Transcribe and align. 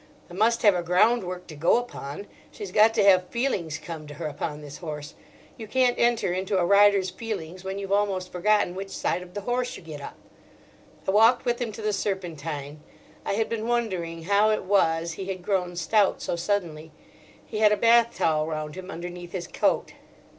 "I 0.31 0.33
must 0.33 0.63
have 0.63 0.73
a 0.73 0.81
groundwork 0.81 1.45
to 1.45 1.55
go 1.55 1.77
upon. 1.77 2.25
She's 2.51 2.71
got 2.71 2.91
to 2.95 3.03
have 3.03 3.27
feelings 3.27 3.77
come 3.77 4.07
to 4.07 4.15
her 4.15 4.25
upon 4.25 4.61
this 4.61 4.79
horse. 4.79 5.13
You 5.57 5.67
can't 5.67 5.99
enter 5.99 6.33
into 6.33 6.57
a 6.57 6.65
rider's 6.65 7.11
feelings 7.11 7.63
when 7.63 7.77
you've 7.77 7.91
almost 7.91 8.31
forgotten 8.31 8.73
which 8.73 8.89
side 8.89 9.21
of 9.21 9.35
the 9.35 9.41
horse 9.41 9.77
you 9.77 9.83
get 9.83 10.01
up." 10.01 10.15
I 11.07 11.11
walked 11.11 11.45
with 11.45 11.61
him 11.61 11.71
to 11.73 11.83
the 11.83 11.93
Serpentine. 11.93 12.81
I 13.27 13.33
had 13.33 13.47
been 13.47 13.67
wondering 13.67 14.23
how 14.23 14.49
it 14.49 14.63
was 14.63 15.11
he 15.11 15.25
had 15.27 15.43
grown 15.43 15.75
stout 15.75 16.19
so 16.19 16.35
suddenly. 16.35 16.91
He 17.45 17.59
had 17.59 17.71
a 17.71 17.77
bath 17.77 18.17
towel 18.17 18.47
round 18.47 18.73
him 18.73 18.89
underneath 18.89 19.33
his 19.33 19.45
coat. 19.45 19.93